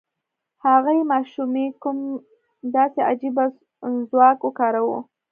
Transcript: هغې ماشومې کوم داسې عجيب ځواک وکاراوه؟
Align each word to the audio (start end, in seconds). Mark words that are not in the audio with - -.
هغې 0.65 0.97
ماشومې 1.11 1.65
کوم 1.81 1.97
داسې 2.75 2.99
عجيب 3.09 3.35
ځواک 4.09 4.39
وکاراوه؟ 4.43 4.99